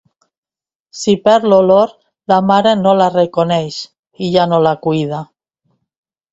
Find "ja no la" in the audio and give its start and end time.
4.39-4.75